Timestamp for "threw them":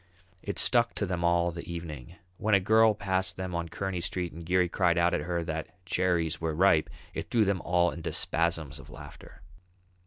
7.29-7.61